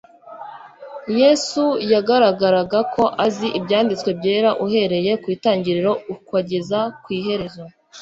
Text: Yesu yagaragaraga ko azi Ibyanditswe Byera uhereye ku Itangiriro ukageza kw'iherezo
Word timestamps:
Yesu 1.19 1.63
yagaragaraga 1.93 2.79
ko 2.93 3.03
azi 3.25 3.47
Ibyanditswe 3.57 4.09
Byera 4.19 4.51
uhereye 4.65 5.11
ku 5.21 5.27
Itangiriro 5.35 5.91
ukageza 6.13 6.79
kw'iherezo 7.03 7.63